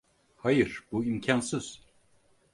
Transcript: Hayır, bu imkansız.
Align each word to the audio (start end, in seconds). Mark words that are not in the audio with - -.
Hayır, 0.37 0.83
bu 0.91 1.03
imkansız. 1.05 1.81